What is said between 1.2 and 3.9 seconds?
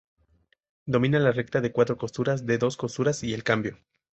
recta de cuatro costuras, de dos costuras, y el cambio.